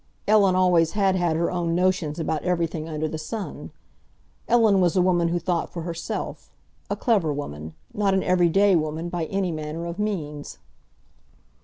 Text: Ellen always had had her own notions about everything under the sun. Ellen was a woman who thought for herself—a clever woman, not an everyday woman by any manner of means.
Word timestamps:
Ellen 0.27 0.55
always 0.55 0.93
had 0.93 1.15
had 1.15 1.35
her 1.35 1.51
own 1.51 1.75
notions 1.75 2.17
about 2.19 2.41
everything 2.41 2.89
under 2.89 3.07
the 3.07 3.19
sun. 3.19 3.69
Ellen 4.47 4.81
was 4.81 4.95
a 4.97 5.01
woman 5.03 5.27
who 5.27 5.37
thought 5.37 5.71
for 5.71 5.83
herself—a 5.83 6.95
clever 6.95 7.31
woman, 7.31 7.75
not 7.93 8.15
an 8.15 8.23
everyday 8.23 8.75
woman 8.75 9.09
by 9.09 9.25
any 9.25 9.51
manner 9.51 9.85
of 9.85 9.99
means. 9.99 10.57